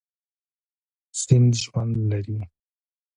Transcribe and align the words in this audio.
سیند 1.21 1.51
ژوند 1.63 1.95
لري. 2.09 2.37